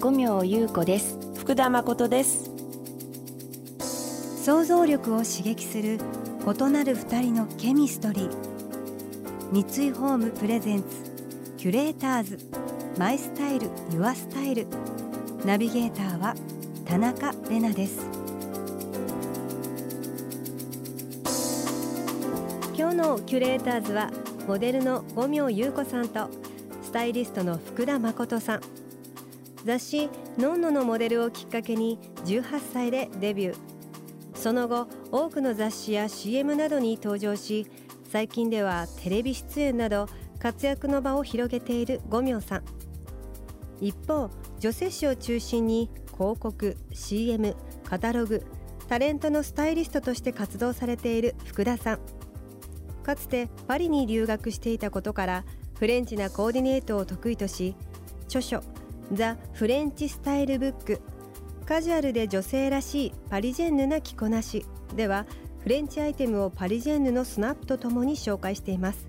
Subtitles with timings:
[0.00, 1.18] 五明優子です。
[1.34, 2.52] 福田誠です。
[4.44, 5.98] 想像力を刺激する
[6.46, 8.30] 異なる二人のケミストリー。
[9.50, 10.86] 三井ホームプレゼンツ
[11.56, 12.38] キュレーターズ。
[12.96, 14.68] マイスタイルユアスタイル。
[15.44, 16.36] ナビゲーターは
[16.84, 18.06] 田中れなです。
[22.72, 24.12] 今日のキュレーターズは
[24.46, 26.28] モデルの五明優子さんと
[26.84, 28.77] スタイリストの福田誠さん
[29.68, 30.08] 雑誌
[30.38, 33.56] 「のんの」のモデルをきっかけに18歳でデビュー。
[34.34, 37.66] その後多くの雑誌や CM などに登場し
[38.08, 40.06] 最近ではテレビ出演など
[40.38, 42.62] 活躍の場を広げている五明さん。
[43.82, 48.46] 一方女性誌を中心に広告 CM カタログ
[48.88, 51.98] タレントのスタイリストとして活動されている福田さん。
[53.02, 55.44] かつてパリに留学していたことから
[55.78, 57.76] フレンチなコーディネートを得意とし
[58.28, 58.62] 著書
[59.12, 61.00] ザ・フレンチスタイルブック。
[61.64, 64.66] カジュアルで女性らしいパリジェンヌな着こなし。
[64.96, 65.26] では
[65.60, 69.06] フレンチアイテムをパリジェンヌのスナップとともに紹介しています。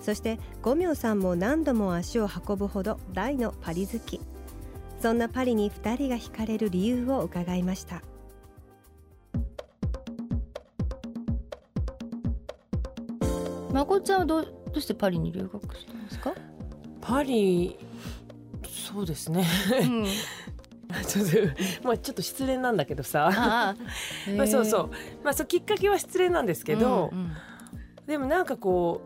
[0.00, 4.20] そして五明さんも何度も足を運ぶほど大のパリ好き。
[5.00, 8.02] そんなパリに2人が惹かれる理由を伺いました。
[13.72, 16.34] まこちゃんはどうどうしてパリに留学したんですか、
[17.00, 17.78] パリ
[18.92, 19.44] そうですね。
[19.82, 20.04] うん、
[21.06, 21.26] ちょっ
[21.80, 23.30] とまあちょっと失恋なんだけどさ。
[23.32, 23.76] あ
[24.36, 24.90] まあそうそう。
[25.24, 27.32] まあそうきっかけは失恋なんですけど、うんうん。
[28.06, 29.00] でもなんかこ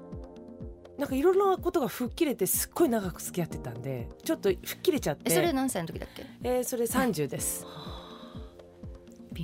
[0.97, 5.31] うなんかいろんなことが吹っ切れてすっごい長く付き合ってたんでちょっと吹っ切れちゃって。
[5.31, 6.27] えそれ何歳の時だっけ？
[6.43, 7.65] えーそれ30です。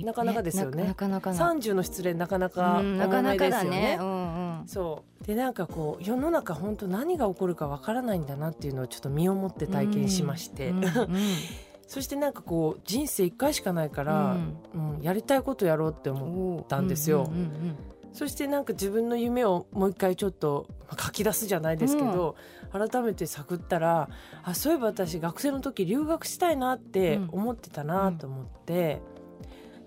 [0.03, 0.81] なかなかですよね。
[0.83, 1.53] ななかなかな。
[1.53, 3.97] 30の失恋なかなかうんなかなおないですよかだねね。
[3.99, 4.67] うんうん。
[4.67, 11.07] そうでなんかこう世の中本当何が起こるかわからないんだなっていうのをちょっと身をもって体験しまして、うんうん。
[11.87, 14.37] そしてなんかこう人生一回しかないから、
[14.73, 15.01] うん。
[15.01, 17.25] やりたいことやろうって思うおーたんですよ。
[17.29, 17.75] うんうんうん
[18.13, 22.35] そしてなんか自分の夢をもう一回ちょっとまあ書き出すじゃないですけど、
[22.71, 24.07] 改めて探ったら
[24.43, 27.29] あそういえば私学生の時留学したいなってうん。
[27.31, 29.01] 思ってたなと思って、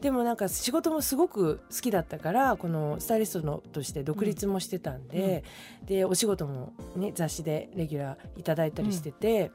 [0.06, 5.42] でもなんか仕事もすごく好きだったからこのスタイリストのとして独立もしてたんで、
[5.84, 9.50] でお仕事も、ね、雑誌でレギュラーいただいたりしてて、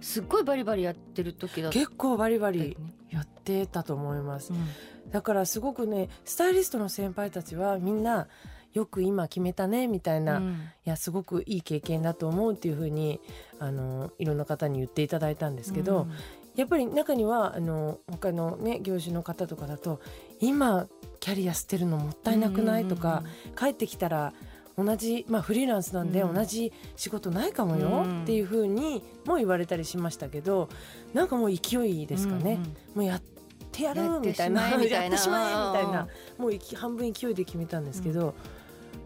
[0.00, 1.78] すっごいバリバリやってる時だった。
[1.78, 2.58] よ結構バリバね。
[2.58, 2.76] リ
[3.10, 4.52] やってたと思います。
[4.52, 5.10] うん。
[5.12, 8.26] だからすごくねスタイリストの先輩たちはみんな
[8.72, 10.58] よく今決めたねみたいな、いうん。
[10.82, 13.20] やすごくいい経験だと思うっていうふうに
[13.60, 16.08] あのいろんな方に言っていただいたんですけど、
[16.56, 20.00] やっぱり中にはあの他のね業種の方とかだと
[20.40, 20.86] 今
[21.20, 22.86] キャリア捨てるのもったいなくない？
[22.86, 23.22] とか、
[23.56, 24.32] 帰ってきたら
[24.76, 26.34] 同じ、まあ、フリーランスなんでうん。
[26.34, 27.88] 同じ仕事ないかもよ？
[27.88, 28.22] うん。
[28.22, 30.68] っていうふうにも言われたりしましたけど
[31.14, 32.58] なんかもう勢いですかね、
[32.94, 33.22] もうやっ
[33.70, 36.08] てやるみたいなやってしまえみたい うんな
[36.38, 38.34] もう半分勢いで決めたんですけど、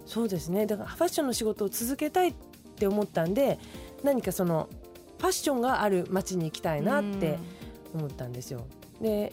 [0.06, 0.66] そうですね。
[0.66, 2.34] だからファッションの仕事を続けたいっ
[2.76, 3.58] て思ったんで
[4.02, 7.38] 何かそのファッションがある街に行きたいなって
[7.94, 8.66] 思ったんですよ。
[9.00, 9.32] で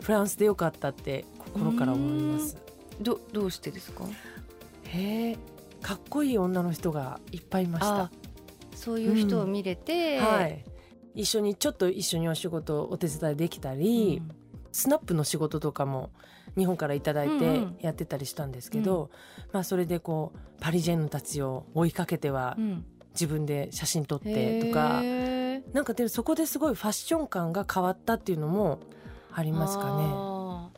[0.00, 2.56] フランスでよかったって心から思います。
[2.98, 3.04] うん。
[3.04, 4.04] どどうしてですか？
[4.84, 5.38] へえ
[5.82, 8.02] かっこいい女の人がいっぱいいました。
[8.02, 8.10] あ。
[8.74, 10.64] そういう人を見れて、はい、
[11.14, 14.20] 一緒にちょっと一緒にお仕事お手伝いできたり、
[14.72, 16.10] スナップの仕事とかも
[16.56, 17.76] 日本からいただいてうんうん。
[17.80, 19.10] やってたりしたんですけど、
[19.52, 25.02] まあそれでこうパリジェンヌたちを追いかけてはうんうん自分で写真撮ってとか、
[25.72, 28.80] なんかでもそこですごいファッション感が変わったっていうのも
[29.32, 30.34] ありますかね。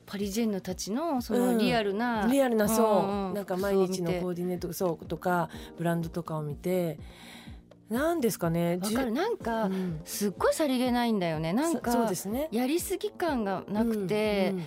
[0.07, 3.35] パリジェンヌたちのそのリアルな、リアルなそう、うんうん。
[3.35, 5.49] なんか毎日のコーディネートそうとか
[5.79, 6.99] ブランドとかを見て。
[7.89, 8.81] なんですかね。
[8.83, 9.13] わかる。
[9.13, 10.01] なんか、うん。
[10.05, 11.53] すっごいさりげないんだよね。
[11.53, 12.49] なんかそそうですね。
[12.51, 14.65] やりすぎ感がなくてうん、うん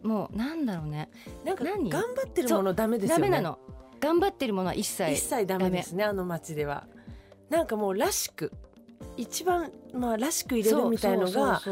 [0.00, 1.10] もうなんだろうね。
[1.44, 1.90] なんか何？
[1.90, 3.22] 頑張ってるものダメですよね。
[3.24, 3.58] ダメなの
[4.00, 6.86] 頑張ってるものは一切一切ダメですねあの街では。
[7.50, 8.52] なんかもうらしく
[9.16, 11.62] 一番まあらしく入れるみたいのが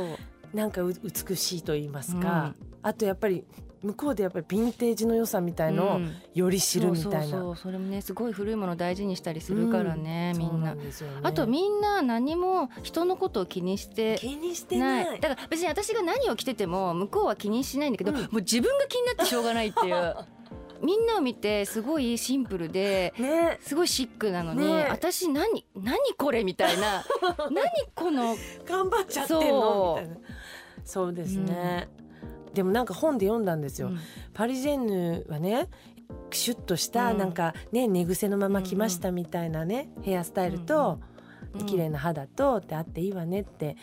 [0.55, 3.45] なんかう美しいと言いますか、あとやっぱり
[3.83, 6.13] 向こうでやっぱりヴィンテージの良さみたいのをうん。
[6.35, 7.57] より知るみたいな、そうそうそう。
[7.57, 10.73] それもねすごい古いもの大事にしたりするからね、みんな。
[10.73, 11.21] そうですよね。
[11.23, 15.21] あとみんな何も人のことを気にして気にしてない。
[15.21, 18.19] だから別に私が何を着てても向こうは気にしないんだけど、うん。
[18.19, 20.17] もう自分が気になってしょうがないっていう
[20.83, 23.59] みんなを見てすごいシンプルでね。
[23.61, 24.87] すごいシックなのに、ね。
[24.91, 27.05] 私何何これみたいな
[27.51, 29.99] 何この頑張っちゃってんの？
[30.01, 30.17] みたいな。
[30.85, 31.89] そうですね、
[32.55, 33.99] でもなんか本で読んだんですよ、うん。
[34.33, 35.69] パリジェンヌはね
[36.31, 37.19] シュッとしたうん。
[37.19, 41.01] なんかね寝癖のまま来ましたみたいなね、ヘアスタイルと、
[41.55, 41.67] うんうん。
[41.67, 43.77] 綺麗な肌とってあっていいわねって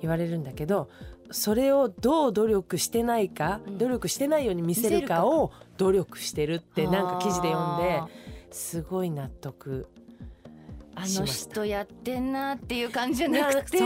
[0.00, 0.88] 言われるんだけど
[1.30, 3.78] それをどう努力してないか、うん。
[3.78, 8.08] 努力してないように見せるかを努力してるってなんか記事で読んであ
[8.50, 10.50] すごい納得ー
[10.94, 11.52] あのしました。
[11.52, 13.78] 人やってんなっていう感じじゃなくて。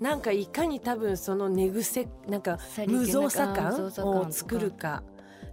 [0.00, 5.02] なんかいかに多分その寝癖なんか無造作無感を作るか。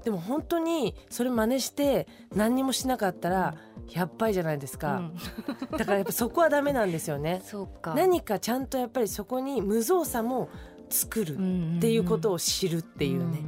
[0.04, 3.54] でも本当にそれ真似して何にもしなかったら
[3.88, 5.78] 100杯じゃないですか、うん。
[5.78, 7.42] だからやっぱそこはダメなんですよね。
[7.46, 7.94] そうか。
[7.94, 10.50] 何かちゃんとやっぱりそこに無造作も
[10.92, 11.38] 作る
[11.78, 13.40] っていうことを知るっていうね、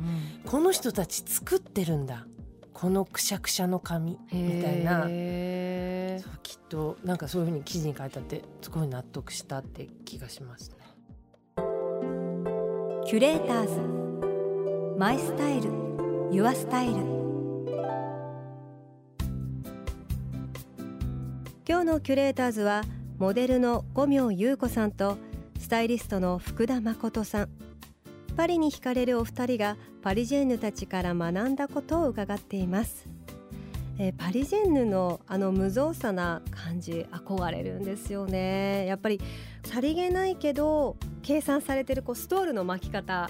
[0.45, 2.25] この人たち作ってるんだ。
[2.73, 5.03] このくしゃくしゃの髪みたいな。
[5.03, 10.77] そうきっとなんかそういうふうに記事に書いてあってすごい納得したって気がしますね。
[13.05, 14.97] キュレーターズ。
[14.97, 15.69] マイスタイル。
[16.31, 16.93] ユアスタイル。
[21.67, 22.83] 今日のキュレーターズは
[23.17, 25.17] モデルの五明優子さんと
[25.63, 27.49] スタイリストの福田誠さん。
[28.35, 33.07] パリに惹かれるお二人がパリジェンヌたちから学んだことを伺っています、
[33.97, 38.85] えーパリジェンヌのあの無造作な感じ憧れるんですよね。
[38.87, 39.21] やっぱり
[39.63, 43.29] さりげないけど計算されてるこうストールの巻き方。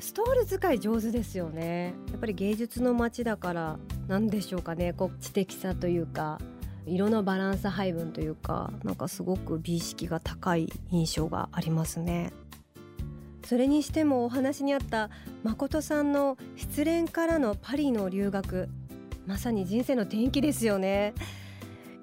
[0.00, 1.94] ストール使い上手ですよね。
[2.10, 3.78] やっぱり芸術の街だから
[4.08, 4.92] なんでしょうかね。
[4.92, 6.38] こう知的さというか。
[6.86, 12.32] 色のバランス配分というかなんかすごく美意識が高い印象がありますね。
[13.46, 15.10] それにしてもお話にあった
[15.42, 18.68] 誠さんの失恋からのパリの留学
[19.26, 21.14] まさに人生の転機ですよね。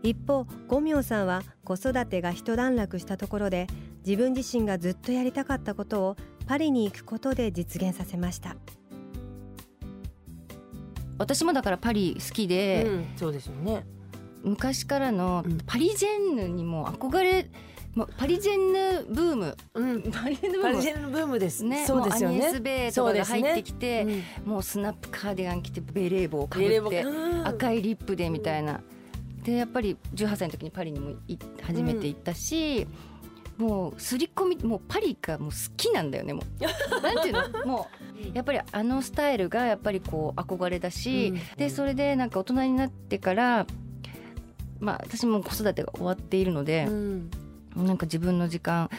[0.04, 3.68] 一方五明さんは子育てが一段落したところで
[4.06, 6.16] 自分自身がずっとやりたかったことを
[6.48, 8.56] パリに行くことで実現させました。
[11.20, 13.86] 私もだからパリ好きで、うん、そうですよね。
[14.44, 15.58] 昔からのうん。
[15.66, 17.50] パリジェンヌにも憧れ
[17.96, 19.58] もうパリジェンヌブーム。
[19.74, 20.60] うん、パリジェンヌ
[21.10, 21.40] ブーム。
[21.40, 21.64] です。
[21.64, 22.60] ねそうですよもうアニエスね。
[22.62, 24.52] ベーとかが入ってきて、うん。
[24.52, 27.48] もうスナップカーディガン着てベレー帽をかぶってうん。
[27.48, 28.82] 赤いリップでみたいな。
[29.44, 32.88] でやっぱり18歳の時にパリにもい初めて行ったし、
[33.58, 36.64] もう刷り込みもうパリがもう好きなんだよねもう。
[37.04, 37.66] なんていうの？
[37.66, 37.88] も
[38.34, 41.58] うやっぱりあのスタイルがやっぱりこう憧れだし、うん。
[41.58, 43.68] でそれでなんか大人になってから
[44.82, 47.32] まあ私も子育てが終わっているのでう、ん。
[47.76, 48.90] なんか自分の時間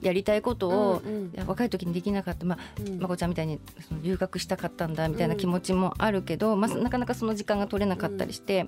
[0.00, 1.46] やりたいことを、うんうん。
[1.46, 2.98] 若い時にできなかった、まあうん。
[3.00, 8.64] まこちゃんみたいにその留学したかったんだみたいな気持ちもあるけど、まあ、なかなかその時間が取れなかったりして、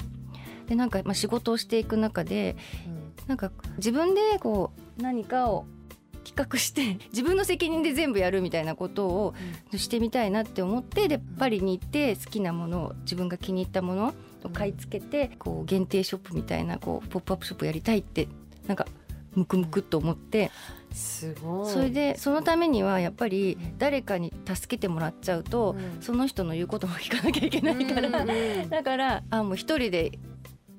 [0.67, 2.57] でなんかまあ仕事をしていく中で
[3.27, 5.67] なんか自分でこう何かを
[6.25, 9.35] 企画して 自分の責任で全部やるみたいなことを
[9.75, 14.15] してみたいなって思ってでパリに行って好きなものを自分が気に入ったもの
[14.47, 18.29] を買い付けてこう限定ショップみたいなこうポップアップショップやりたいって
[18.67, 18.87] なんか
[19.35, 20.51] ムクムクっと思って。
[20.93, 21.73] すごい。
[21.73, 26.03] それでそのためにはやっぱり誰かに助けてもらっちゃうとうん。
[26.03, 28.09] その人の言うことも聞かなきゃいけないから。
[28.09, 30.13] うんうん だからあもう一人で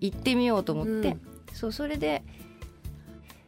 [0.02, 1.22] 行ってみようと思って、うん。
[1.54, 2.24] そうそれで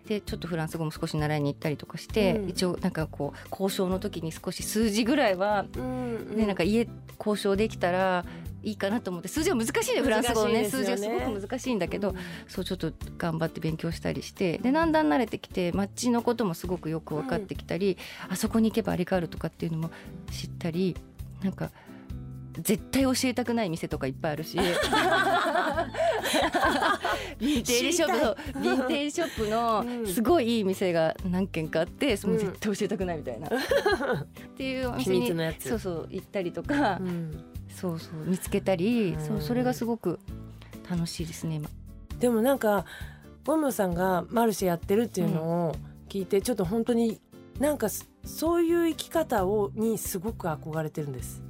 [0.08, 2.50] でちょっとフランス語も少し習いに行ったりとかして、うん。
[2.50, 6.36] 一応なんかこう交渉の時に少し数字ぐらいは、うん。
[6.36, 8.26] ねなんか家交渉できたら
[8.64, 10.64] いいかなと思って数字は難しいねフランス語のね。
[10.64, 12.14] ね数字がすごく難しいんだけど、
[12.48, 17.98] そうちょっと頑張って勉強したりしてでだんだん慣れてきて街のこともすごくよく分かってきたり、
[18.30, 19.92] あそこに行けばあれがあるとかっていうのも
[20.32, 20.96] 知ったり
[21.42, 21.72] なんか
[22.60, 24.58] 絶対教えたくない店とかいっぱいあるし。
[24.58, 29.50] ヴィンテージショップのヴィンテージショップうん。
[29.50, 33.52] のすごいいい店が何軒かあってそのうん絶対教えたくないみたいな、 っ
[34.56, 35.70] ていうお秘店に密のやつ。
[35.70, 40.20] そうそう行ったりとか、うんそうそう見つけたり、うんそうそれがすごく
[40.90, 41.70] 楽しいですね今。
[42.20, 42.86] でもなんか
[43.44, 45.76] ボムさんがマルシェやってるっていうのを
[46.10, 47.20] 聞いてちょっと本当に
[47.60, 51.42] なんかそそういう生き方をにすごく憧れてるんです。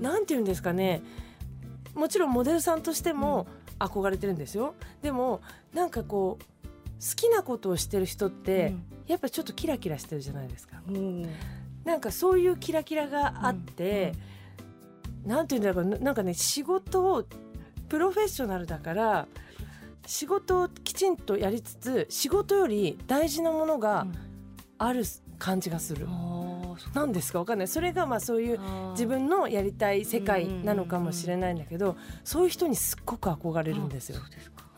[0.00, 1.02] なんて言うんですかね
[1.94, 3.46] もちろんモデルさんとしても
[3.78, 4.74] 憧れてるんですよ。
[5.02, 5.40] でも
[5.72, 8.74] なんかこう好きなことをしてる人って、
[9.06, 10.82] やっぱちょっとキラキラしてるじゃないですか。
[10.88, 11.26] うん
[11.84, 14.12] なんかそういうキラキラがあって、
[15.24, 17.24] なんていうんだろうななんかね仕事を
[17.88, 19.26] プロフェッショナルだから
[20.06, 24.06] 仕事をきちんとやりつつ仕事より大事なものが
[24.78, 25.02] ある
[25.38, 26.06] 感じがする。
[26.94, 27.40] なんですか？
[27.40, 27.68] わかんない。
[27.68, 28.60] それがまあそういう
[28.92, 34.20] 自分のやりたい世界なのかもしれないんだけどそういう人にすっごく憧れるんですよ。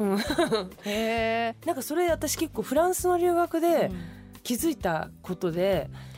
[0.00, 0.18] うん
[0.84, 3.90] へえなんかそれ私結構フランスの留学で
[4.42, 6.12] 気づいたことで、確かにわか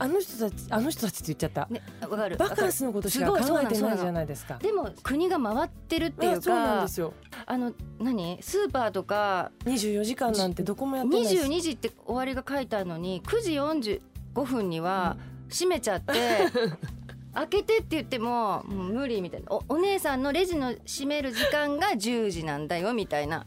[0.00, 1.66] あの人たちあの人たちって言っちゃった。
[1.68, 2.36] るねわかる。
[2.38, 4.58] バカンスのことしか考すごいえてないじゃないですか。
[4.58, 7.12] でも国が回ってるっていうあそうなんかですよ。
[7.44, 8.38] あの何？
[8.40, 15.18] スーパーとか24時間なんてどこもやってないし22時って終わりが書いてあるのに9時45分には
[15.50, 16.12] 閉めちゃって
[17.34, 19.52] 開けてって言ってももう無理みたいな。
[19.52, 23.44] おお姉さんのレジの閉める時間が10時なんだよみたいな。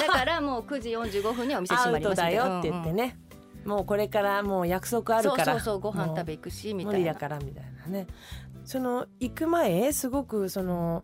[0.00, 2.44] だからもう9時45分にはお店閉まりますみたいな。
[2.44, 3.18] だよって言ってね、
[3.64, 7.12] もうこれからもう約束あるからそうそうそうご飯食べべ行くしみ無理たいな。
[7.14, 8.06] だからみたいなね。
[8.64, 11.02] その行く前すごくその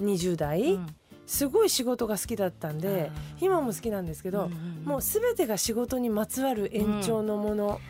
[0.00, 0.86] 20代、うん。
[1.26, 3.10] すごい仕事が好きだったんで
[3.40, 4.84] 今も好きなんですけど、うんうんうん。
[4.84, 7.80] もう全てが仕事にまつわる延長のもの、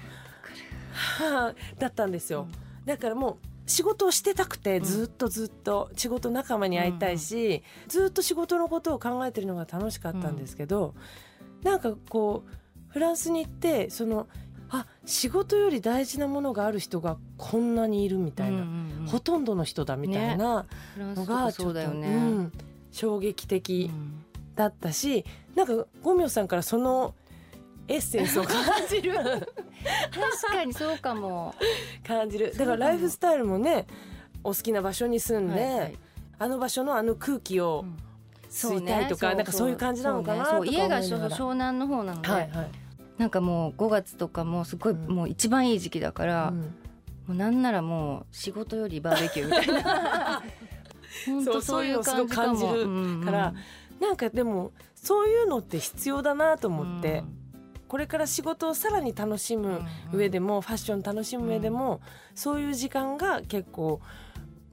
[0.92, 2.48] はあだったんですよ、
[2.86, 10.94] だからもう仕事をしてたくてずっとずっと仕事仲間に会いたいし、ずっと仕事のことを考えてるのが楽しかったんですけど、
[11.62, 12.50] なんかこう
[12.96, 14.26] フランスに行ってその
[14.70, 19.06] あ仕事より大事なものがある人がこんなにいるみたいな、うんうんうん。
[19.06, 20.64] ほとんどの人だみたいな
[20.96, 22.52] のがちょっと、だよね、うん
[22.90, 24.24] 衝撃的うん。
[24.54, 27.14] だったし、なんかゴミョさんからその
[27.86, 29.12] エッセンスを感じる。
[29.12, 31.54] 確かにそうかも。
[32.02, 32.54] 感じる。
[32.56, 33.86] だからライフスタイルもね
[34.42, 35.98] お好きな場所に住んで、はいはい。
[36.38, 37.98] あの場所のあの空気をうん。
[38.48, 42.70] 吸いたいとか、なんかそういう感じなのかなね家が湘南の方なので、はいはい、
[43.18, 45.14] なんかもう5月とかもすごい、うん。
[45.14, 46.58] もう一番いい時期だから、うん。
[46.58, 46.68] も
[47.28, 50.42] うなんならもう仕事よりバーベキューみたいな。
[51.26, 51.62] そういう感じかも。
[51.62, 53.54] そういうのをすごく感じるうんうんから
[54.00, 57.22] なんかでもそういうのって必要だなと思って、
[57.88, 59.80] これから仕事をさらに楽しむ
[60.12, 62.00] 上でも、ファッション楽しむ上でも、
[62.34, 64.00] そういう時間が結構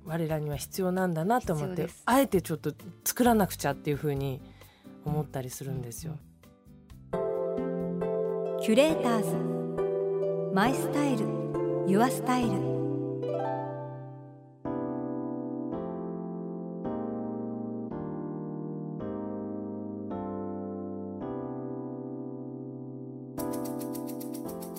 [0.06, 2.74] 我らには必要なんだなと思ってあえてちょっと
[3.06, 4.42] 作らなくちゃっていうふうに
[5.06, 6.18] 思ったりするんですよ。
[8.64, 10.54] キュレーターズ。
[10.56, 11.26] マイスタイル。
[11.86, 12.52] ユアスタイル。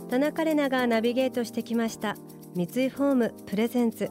[0.09, 2.17] 田中れながナビゲートしてきました。
[2.55, 4.11] 三井ホーム presents。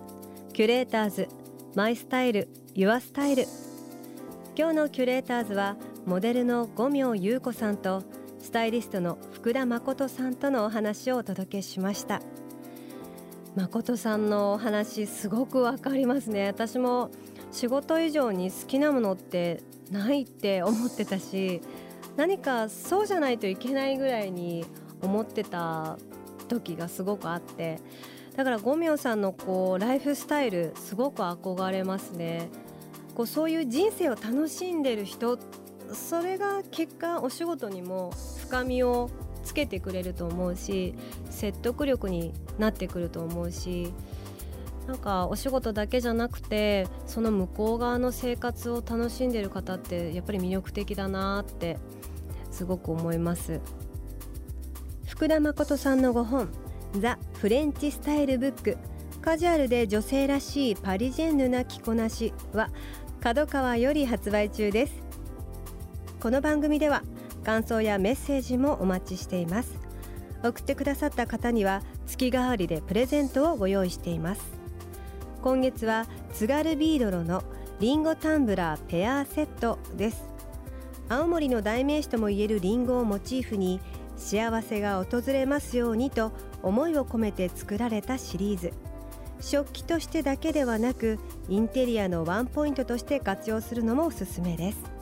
[0.53, 1.27] キュレーターズ。
[1.73, 3.45] My Style。Your Style。
[4.55, 8.03] 今日のキュレーターズはモデルの五明祐子さんと
[8.43, 12.21] スタイリストの福田麻琴さんとのお話をお届けしました。
[13.55, 16.47] 麻琴さんのお話すごくわかりますね。
[16.47, 17.09] 私も
[17.53, 21.61] 仕事以上に好きなものってないって思ってたし
[22.17, 24.65] 何かそうじゃないといけないぐらいに
[25.01, 25.97] 思ってた
[26.49, 27.79] 時がすごくあって
[28.35, 32.49] だから五明さんのこうライフスタイルすごく憧れますね。
[33.15, 35.39] こうそういう人生を楽しんでる人
[35.93, 39.09] それが結果お仕事にも深みを
[39.43, 40.95] つけてくれると思うし
[41.29, 43.93] 説得力になってくると思うし
[44.87, 51.77] なんかお仕事だけじゃなくてその向こう側の生活を楽しんでる方ってやっぱり魅力的だなって
[52.51, 53.61] すごく思います。
[55.07, 56.49] 福田誠さんのご本
[56.99, 58.77] 「ザ・フレンチスタイルブック。
[59.21, 62.69] カジュアルで女性らしいパリジェンヌな着こなし」は
[63.21, 65.02] 角川より発売中です。
[66.23, 67.03] この番組では
[67.43, 69.77] 感想やメッセージもお待ちしています。
[70.41, 74.41] 送ってくださった方には月替わりでプレゼントをご用意しています。
[75.41, 77.43] 今月は津軽ビードロの
[77.81, 80.23] リンゴタンブラーペアセットです。
[81.09, 83.81] 青森の代名詞ともいえるリンゴをモチーフに
[84.15, 88.71] 幸せが訪れますようにと思いを込めて作られたシリーズ。
[89.41, 94.92] 食器としてだけではなくインテリアのワンポイントとして活用するのもおすすめです。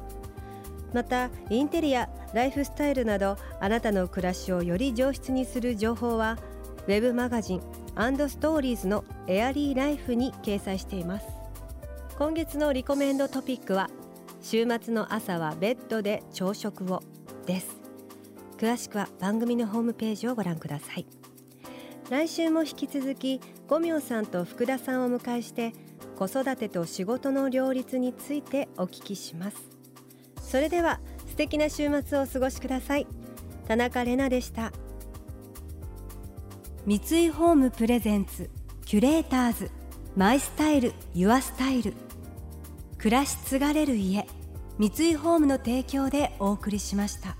[0.93, 6.37] またインテリアライフスタイルなどあなたの暮らしをより上質にする情報は
[6.87, 11.27] ウェブマガジンストーリーズのエアリーライフに掲載しています。
[12.17, 13.89] 今月のリコメンドトピックは
[14.41, 17.01] 週末の朝はベッドで朝食を
[17.45, 17.81] です。
[18.57, 21.05] 詳しくは番組のホームページをご覧ください。
[22.09, 25.73] 来週も引き続き五明さんと福田さんをお迎えして
[26.17, 29.57] 子育てと仕事の両立についてお聞きします。
[30.51, 33.07] それでは素敵な週末をお過ごしください。
[33.69, 34.73] 田中れなでした。
[36.85, 38.49] 三井ホームプレゼンツ
[38.83, 39.71] キュレーターズ。
[40.17, 41.93] マイスタイルユアスタイル。
[42.97, 44.27] 暮らし継がれる家
[44.77, 47.37] 三井ホームの提供でお送りしました。